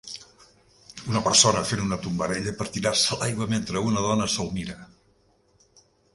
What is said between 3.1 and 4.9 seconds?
a l'aigua mentre una dona se'l mira.